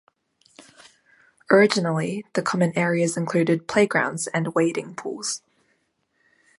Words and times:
Originally 1.51 2.25
the 2.33 2.41
common 2.41 2.75
areas 2.75 3.15
included 3.15 3.67
playgrounds 3.67 4.25
and 4.25 4.47
wading 4.55 4.95
pools. 4.95 5.43